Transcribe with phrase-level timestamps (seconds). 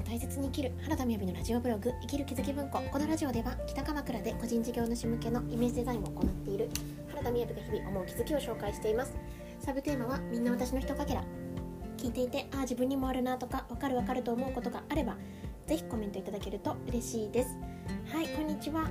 [0.00, 2.80] を大切に生きる原田みやびのラジオブログ生きる気づき文庫。
[2.90, 6.70] このラジオでは北鎌倉で個人事業主向けのイメージデザインを行っている
[7.10, 9.12] 原田みやびが日々思う気づきを紹介しています。
[9.60, 11.22] サブテーマはみんな私のひとかけら。
[11.98, 15.18] 聞いていてああ自分にもあるなとかわかるわかると思うことがあれば
[15.66, 17.58] ぜひコメントいただけると嬉しいです。
[18.10, 18.88] はいこんにちは。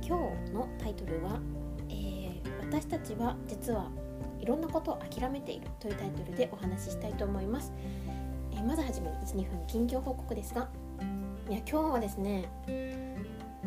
[0.00, 1.40] 今日のタイトルは、
[1.88, 3.90] えー、私たちは実は
[4.38, 7.72] いろんなことを諦めているというタイトルでお話ししたいと思います。
[8.64, 10.68] まずはじめに12分近況報告ですが
[11.48, 12.48] いや今日はですね、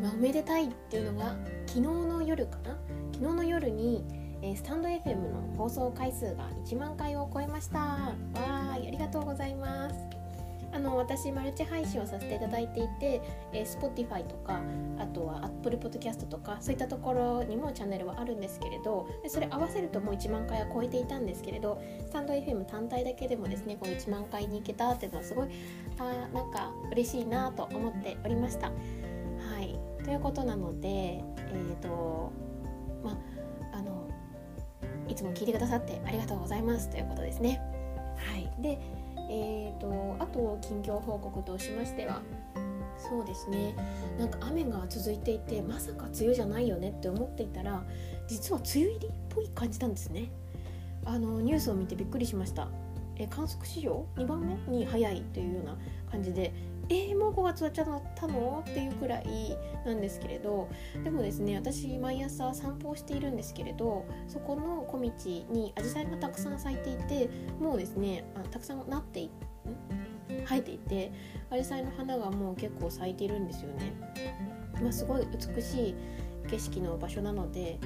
[0.00, 2.76] まあ、おめでたいっていうのが昨日の夜かな？
[3.12, 4.04] 昨日の夜に、
[4.42, 7.78] えスタンド FM の放送回数が1万回を超えました。
[7.78, 10.17] わーいありがとうございます。
[10.72, 13.20] あの私マルチ配信をさせていただいていて、
[13.52, 14.60] えー、Spotify とか
[14.98, 25.48] あとは Apple Podcast とかそういったところにもチャンネルはあるんですけれどでそれ合わせるともう1万回は超えていたんですけれどスタンド FM 単体だけでもですねこの1万回に行けたっていうのはすごい
[25.98, 28.68] あなんか嬉しいなと思っておりました。
[28.68, 28.72] は
[29.60, 32.32] いということなのでえっ、ー、と
[33.02, 33.12] ま
[33.72, 34.08] ああの
[35.08, 37.60] いつも聞いてくださってありがとうございますということですね。
[38.16, 38.78] はいで
[39.28, 42.22] えーと、あと近況報告としましては？
[42.98, 43.74] そうですね。
[44.18, 47.84] なんか雨が続いていてまさか梅雨じゃないよねって思っていたら
[48.26, 50.30] 実は梅雨入りっぽい感じなんですね。
[51.04, 52.68] あのニュースを見てびっくりしました。
[53.16, 54.78] え観測史上？2番目？
[54.78, 55.76] に早いというような
[56.10, 56.52] 感じで
[56.90, 57.86] えー、もう5月はちゃっ
[58.16, 58.64] たの？
[58.68, 60.68] っていうくらいなんですけれど
[61.04, 65.10] でもですね私毎朝散歩をしているんですけれどそこの小道
[65.52, 69.30] にアジサイがたくさん咲いていてもうですねあたくさんなってい
[70.46, 71.12] 生えていて
[71.50, 73.92] アジサイの花がもう結構咲いているんですよね。
[74.82, 75.94] まあ、すごい美しい
[76.48, 77.78] 景色の場所なので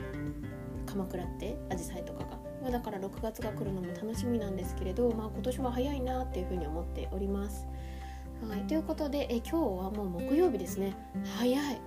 [0.87, 7.67] 鎌倉ってアジサイとかが、まあ、だから6月が来るのも楽しみなんですけれど、まあ、今年は早いなっていうふうに思っております。
[8.49, 10.95] はい、ということでえ今日はもう木曜日ですね。
[11.39, 11.81] 早い。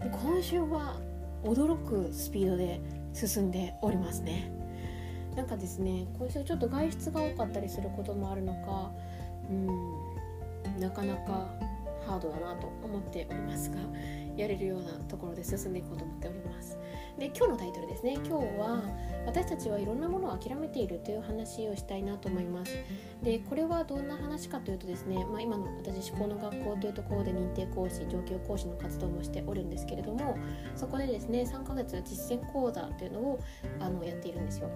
[0.00, 1.00] 今週は
[1.42, 2.80] 驚くスピードで
[3.12, 4.56] 進んでおりますね。
[5.36, 8.90] なんかですね今週ちょっと外出が多かったりすることもあるのか
[9.50, 11.50] うんなかなか
[12.06, 13.76] ハードだなと思っておりますが
[14.36, 16.78] やれるようなところで進んでいこうと思っております。
[17.18, 18.14] で今日のタイトルですね。
[18.14, 18.82] 今日は
[19.26, 22.76] 私たちはいろんなものを諦めているという話をしたいなと思います。
[23.22, 30.36] でこれはどんな話かというとですね、まあ、今の私思考の学校というところで認定講師上級講師の活動もしておるんですけれども
[30.74, 33.40] そこでですね3ヶ月実践講座というのを
[33.80, 34.70] あのやっているんですよ。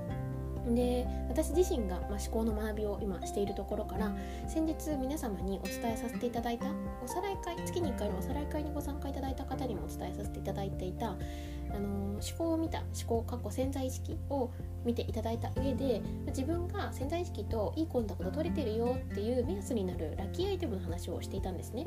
[0.69, 4.13] で私自身が、まあ、思考の学びを今しているところから
[4.47, 6.67] 先日皆様にお伝えさせていただいた
[7.03, 14.51] おさらい会月に1回のおさらい会にご参加いただいた方にもお伝えさせていただいていたあの思考を見た思考過去潜在意識を
[14.85, 21.87] 見ていただいた上で自分が潜在意識といいコンタクト取れてるよっていう目安になるラッキーアイテムの話をしていたんですね。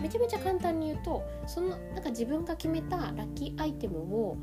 [0.00, 4.36] めちゃめちゃ簡単に言うとそのなんか自分が決めたラッキーアイテムを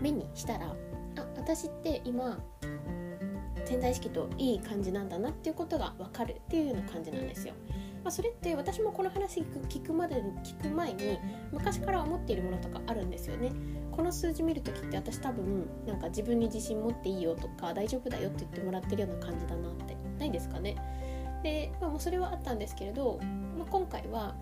[0.00, 2.38] 目にしたらあ私って今
[3.68, 7.52] 潜在意識といい感じなんだなっていうことが分かるっていうような感じなんですよ。
[8.02, 11.18] まあ、それって私もこの話聞くまで聞く前に
[11.52, 13.52] 昔から思っているものとかあるんですよね。
[13.92, 20.76] この数字見る時って私多分なんか自分に自信持っていいよとか大丈夫だよって言ってもらってるような感じだなってないですかね？
[21.42, 23.20] で、まあ、もうそれはあったんですけれど、
[23.58, 24.34] まあ、今回は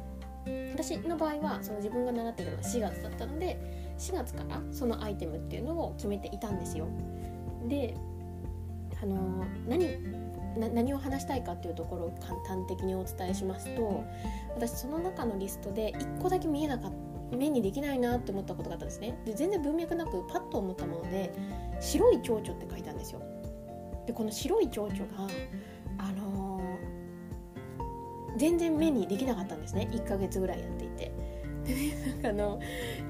[0.72, 3.58] 私の場合はその自分が習っているのは4月だったので
[3.98, 6.86] 4月からそのアイテムっていうのを決めていたんですよ。
[7.66, 7.96] で
[9.02, 9.98] あの何
[10.58, 14.04] 何を話したいかっていうところを簡単的にお伝えしますと
[14.54, 16.96] 私その中のリストで1個だけ見えなかった
[17.36, 19.18] 目にできないなって思ったことがあったんですね。
[19.24, 21.34] で全然文脈なくパッと思ったもので
[21.80, 23.20] 「白い蝶々」って書いたんですよ。
[24.06, 25.04] でこの白い蝶々が
[25.98, 29.88] あのー、全然目にできなかったんですね。
[29.90, 31.12] 1ヶ月ぐらいやっていて。
[31.64, 32.60] でねあの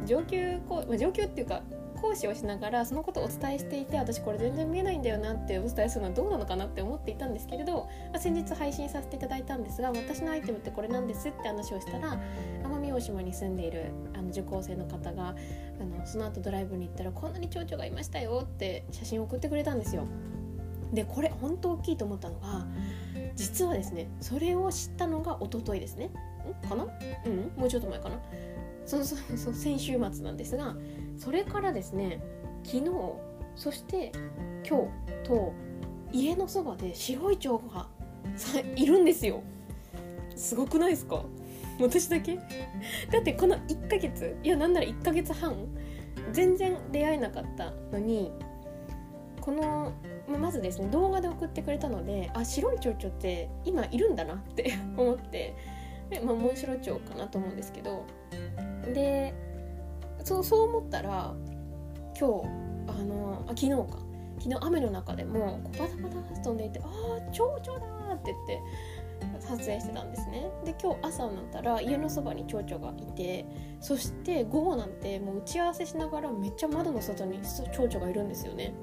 [0.07, 1.63] 上級こう上級っていうか
[1.97, 12.21] 講師をしながらそのことをお伝えしていて私これ全然見えないんだよなってお伝えするのはどうなのかなって思っていたんですけれど、まあ、先日配信させていただいたんですが私のアイテムってこれなんですって話をしたら
[12.65, 20.07] 奄美大島に住んでいるあの受講生の方があのその後ドライブに行ったらこんなに蝶々がいましたよって写真を送ってくれたんですよ。
[20.93, 22.65] でこれ本当大きいと思ったのが
[23.35, 26.11] 実はですねそれを知ったのが一昨日ですね。
[26.65, 26.69] ん？
[26.69, 26.85] かな？
[26.85, 27.51] うん？
[27.57, 28.21] もうちょっと前かな。
[28.87, 30.75] そうそうそう先週末なんですが
[31.19, 32.23] それからですね
[32.65, 32.91] 昨日
[33.55, 34.13] そして
[34.67, 34.89] 今
[35.23, 35.53] 日と
[36.13, 37.89] 家のそばで白い蝶が
[38.77, 39.43] いるんですよ。
[40.35, 41.25] すごくないですか？
[41.81, 42.37] 私だけ？
[43.11, 45.57] だってこの1ヶ月いやなんなら1ヶ月半
[46.33, 48.33] 全然出会えなかったのに
[49.41, 49.93] この
[50.29, 55.55] まずですね動画で送ってくれたのであ白い蝶々って今いるんだなって思って
[56.25, 58.05] まあ、モンシロチョウかなと思うんですけど。
[58.95, 59.35] で
[60.25, 61.35] そうそう思ったら
[62.19, 62.49] 今日
[62.89, 64.07] あのあ昨日か。
[64.39, 70.51] 昨日雨の中でもこうバタバタ飛んでいて「ああ蝶々だ!」って言って撮影してたんですね。
[70.65, 73.47] で今日朝になったら家のそばに蝶々がいて
[73.81, 77.41] そして午後なんてもう打ち合わせしながらめっちゃ窓の外に
[77.73, 78.75] 蝶々がいるんですよね。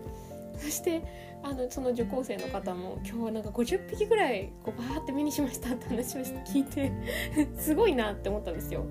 [0.64, 1.04] そして
[1.44, 6.92] あのその受講生の方も今日はなんか50匹ぐらいこうバーって目にしましたって話を聞いて
[7.60, 8.86] すごいなって思ったんですよ。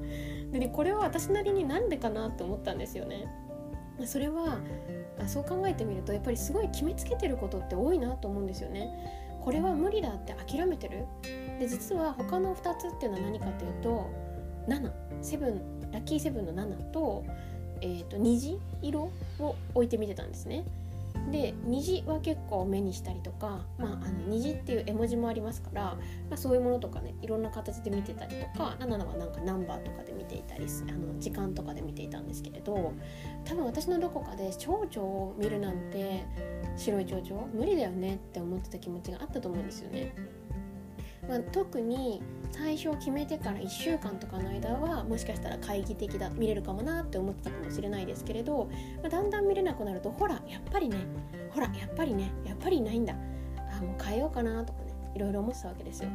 [0.52, 3.26] で、ね、これは私なりになんでかなって思ったんですよね。
[4.04, 4.58] それは
[5.26, 8.90] そう考えてみるとやっぱりすごい決めつけてることって多いなと思うんですよね。
[9.40, 11.06] これは無理だって諦めてる。
[11.58, 14.10] で実は他の2つっていうのは何かというと
[14.68, 14.92] 7
[15.22, 17.24] セブンラッキーセブンの7と,、
[17.80, 20.64] えーと、虹色を置いてみてたんですね。
[21.30, 25.98] で虹は結構目にしたりとか、まあ、あの虹っていう絵文字もありますから、ま
[26.32, 32.92] あ、そういうものとかねいろんな形で見てたりとか7はなんかナンバーとかで見ていたりあの時間とかで見ていたんですけれど
[33.44, 36.24] 多分私のどこかで蝶々を見るなんて
[36.76, 40.14] 白い蝶々無理だよねって思ってた気持ちがあったと思うんですよね。
[41.28, 42.20] まあ、特に
[42.50, 48.68] 最初決めてから1週間とかの間はもしかしたら懐疑的だ見れるかもなって思ってたかもしれないですけれど、
[49.00, 50.96] まあ、だんだん見れなくなるとほらやっぱりね
[51.50, 53.14] ほらやっぱりねやっぱりいないんだ。
[53.58, 56.08] あもう変えようかなとかねいろいろ思ってたわけですよ。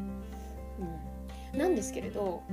[1.54, 2.44] うん、なんですけれど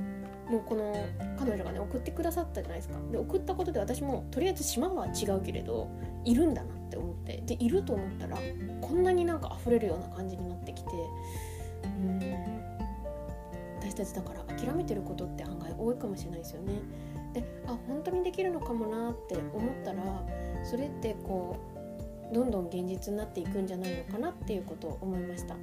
[0.49, 0.95] もうこの
[1.37, 2.95] 彼女がね送ってくださったじゃないですか。
[3.11, 5.89] で送ったことで私もとりあえず島は違うけれど
[6.23, 7.43] いるんだなって思って。
[7.45, 8.37] でいると思ったら
[8.81, 10.89] こんなになんか溢れるような感じになってきて
[11.85, 12.55] うん。
[13.79, 16.81] 私たちだから諦めてることって案外多いかもしれないですよね。
[17.33, 20.23] であ本当にできるのかもなって思ったら
[20.63, 21.57] それってこ
[22.31, 25.55] うどんどん現実になっていくんじゃないのかなっていうことを思いました。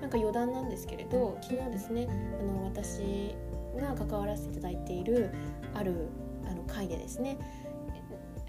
[0.00, 2.06] なんか余談なんですけれど昨日ですね
[2.38, 3.34] あの私
[3.76, 5.30] が関わらせていただいている
[5.72, 6.08] ある
[6.46, 7.38] あの会でですね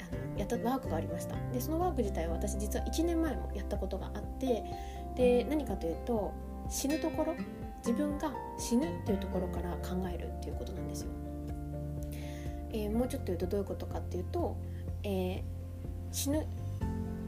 [0.02, 1.36] あのやったワークがありました。
[1.54, 4.64] でそのワーク自体は私実は1年前もやったことがあって
[5.16, 6.34] で何かというと
[6.70, 7.36] 死ぬところ
[7.86, 11.10] 自分が死ぬっていうところから考えるっていうことなんですよ、
[12.72, 14.58] えー、もうちょっと言うとどういうことかっていうと、
[15.04, 15.42] えー、
[16.12, 16.46] 死ぬ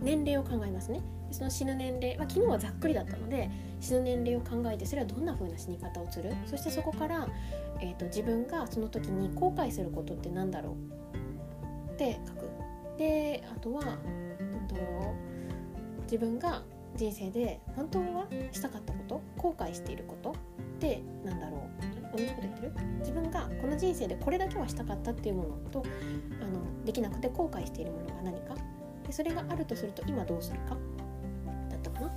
[0.02, 1.02] 年齢を考えますね。
[1.30, 3.50] その死ぬ年齢、まあ、昨日はざっくりだったので
[3.82, 6.34] 死ぬ年齢を考えてそれはどんな風な死に方をする？
[6.46, 7.28] そしてそこから、
[7.82, 10.78] えーと、自分がその時に後悔することって何だろ
[11.90, 11.92] う？
[11.92, 12.50] って書く。
[12.98, 14.76] であとは、うんと、
[16.04, 16.64] 自分が
[16.98, 20.34] 人生で本当はしたかったこと後悔していることっ
[20.80, 21.70] て何だろ
[22.14, 22.18] う？
[22.18, 22.74] 同じこと言ってる？
[23.00, 25.84] 自分がこの人生でこれだけはしたかったっていうものと
[26.42, 28.56] あのできなくて後悔しているものが何か？
[29.06, 30.76] でそれがあるとすると今どうするか？
[31.70, 32.12] だったかな？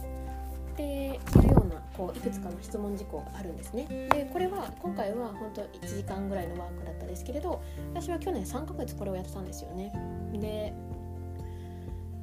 [0.76, 3.86] でそういうようなこういくつかの質問事項があるんですね。
[4.10, 7.62] でこれは今回は本当1時間ぐらいのワークだったですけれど
[7.92, 9.92] 私は去年3ヶ月これをやってたんですよね。
[10.32, 10.72] で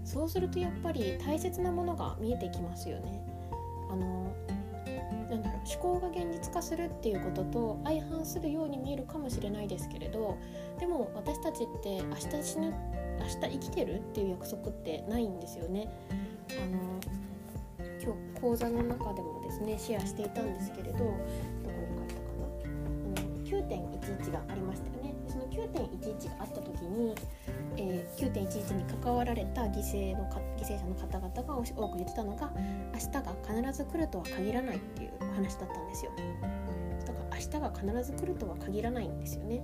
[0.07, 3.21] そうするとやっぱり大切なものが見えてきますよね
[3.91, 4.33] あの
[5.29, 10.37] なんだろう思考が現実化するっていうことと相反するように見えるかもしれないですけれど
[10.79, 12.73] でも私たちって明日死ぬ
[13.19, 15.91] 明日生きてるっていう約束ってないんですよね。
[16.51, 17.01] あの
[18.01, 21.11] 今日講座の中でもですねシェアしていたんですけれどどこ
[21.91, 25.15] に書いたかなあの9.11がありましたよね。
[25.27, 27.13] その9.11があった時に、
[27.77, 32.51] えー、9.11に関わられた犠牲の犠牲者の方々が多く言ってたのが
[32.93, 36.11] 明日が必ず来るとは限らないっていう話だったんですよ。
[37.05, 39.61] だから明日が必ず来るとは限らないんですよね。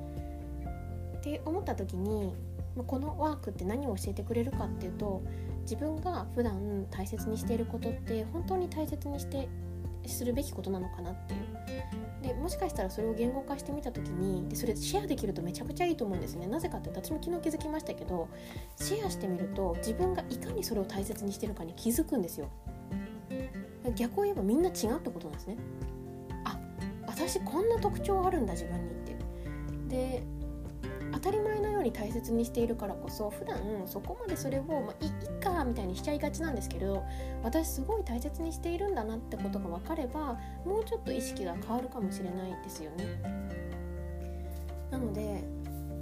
[1.18, 2.34] って思った時に
[2.88, 5.24] このワークって何を教えてくれるかっていうと
[5.62, 9.48] 自分が普段大切にしていることって本当に大切にして
[10.10, 11.40] するべきことなのかなっていう。
[12.22, 16.48] でもしかしたらそれを言語化してみた時にでそれシェアできるとめちゃくちゃいいと思うんですね。
[16.48, 18.30] なぜかって私も昨日気づきましたけど
[18.78, 22.50] シェアしてみると自分がいかにそれを大切にしてるかに気づくんですよ。
[23.96, 25.58] 逆を言えばみんな違うってことなんですね。
[26.46, 26.58] あ
[27.08, 29.18] 私こんな特徴あるんだ自分にって。
[29.90, 30.24] で
[31.84, 37.04] に大切にしているからこそ普段そこまでそれを、まあ、いいっかみたいにしちゃいがちなんですけど
[37.44, 43.06] 私すごい大切にしているんだなってことが分かればもうちょっと意識が変わるかもしれないですよね。
[44.90, 45.44] なので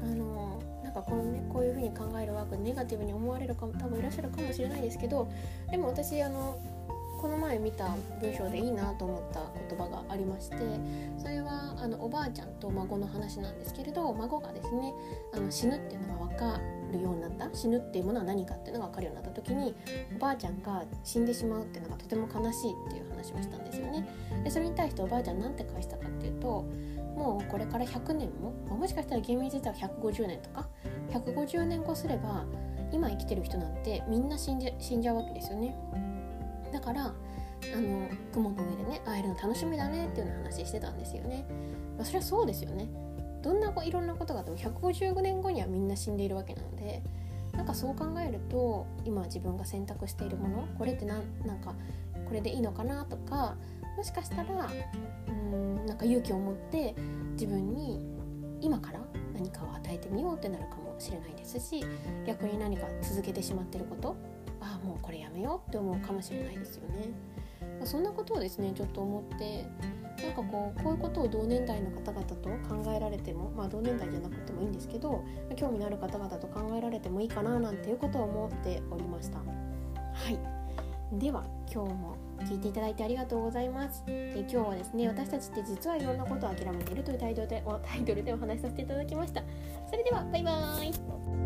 [0.01, 5.31] あのなんかこのねこういうふうに考えるワークネガティブに思われるかも多分いらっしゃるかもしれないですけど
[5.69, 6.59] でも私あの
[7.21, 7.87] この前見た
[8.19, 10.57] 文章でいいなと思った言葉がありまして
[11.19, 14.91] それはあのおばあちゃんと孫の話なんですけれど孫がですね
[15.31, 16.59] あの死ぬっていうのが分か
[16.91, 19.75] るようになった死ぬっていうものは何かっていうのが分かるようになった時に
[20.15, 24.07] おばあちゃんが死んでしまうっていうのがとても悲しいっていう話をしたんですよね。
[24.43, 26.65] でそれに対しておばあちゃん何て返したかっていうと
[27.15, 30.67] もうこれから100年も、まあ、もしかしたら厳密に言ったら150年とか
[31.11, 32.45] 150年後すれば
[32.91, 35.75] 今生きてる人なんてみんな死んじゃ死んじゃうわけですよね
[36.71, 37.13] だからあ
[37.79, 41.45] の雲の上でね会えるの楽しみだねっていうような話してたんですよね、
[41.97, 42.89] まあ、それはそうですよね。
[43.41, 47.01] どんなこいろんなことがあっても150年後にはみんな死んでいるわけなので
[47.53, 51.73] なんかそう考えると今自分が選択しているものこれってなんなんか
[52.27, 53.55] これでいいのかなとか
[53.97, 54.69] もしかしたら
[55.27, 56.95] うんなんか勇気を持って
[57.33, 58.05] 自分に
[58.61, 58.99] 今から
[59.33, 61.83] 何かを与えてみようってなるかもしれないですし
[62.25, 64.15] 逆に何か続けてしまってること
[64.61, 67.09] ああもうこれやめようって思うかもしれないですよね。
[67.83, 69.65] そんなことをですねちょっと思って
[70.23, 75.23] なんかこうこういうことを同年代の方々と考えられてもまあ同年代じゃなくてもいいんですけど
[75.55, 79.39] 興味のある方々と考えられてもいいかななんていうことを思っておりました。
[79.39, 79.43] は
[80.29, 80.39] い。
[81.17, 84.05] では今日も聞いていただいてありがとうございます。
[84.05, 89.41] で今日はですね私たちって実はいろんなことを諦めているというタイトルでタイトルでお話しさせていただきました。
[89.89, 91.40] それではバイバーイ。